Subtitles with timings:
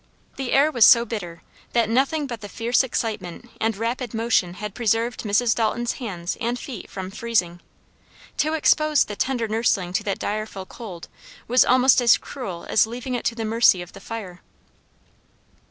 [0.35, 1.43] The air was so bitter
[1.73, 5.53] that nothing but the fierce excitement and rapid motion had preserved Mrs.
[5.53, 7.61] Dalton's hands and feet from freezing.
[8.37, 11.07] To expose the tender nursling to that direful cold
[11.47, 14.41] was almost as cruel as leaving it to the mercy of the fire.